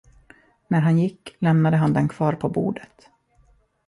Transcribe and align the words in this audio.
När 0.67 0.79
han 0.81 0.97
gick, 0.99 1.35
lämnade 1.39 1.77
han 1.77 1.93
den 1.93 2.09
kvar 2.09 2.33
på 2.33 2.49
bordet. 2.49 3.09